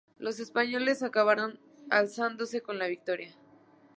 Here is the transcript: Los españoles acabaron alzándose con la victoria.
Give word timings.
Los 0.17 0.39
españoles 0.39 1.03
acabaron 1.03 1.59
alzándose 1.91 2.61
con 2.61 2.79
la 2.79 2.87
victoria. 2.87 3.35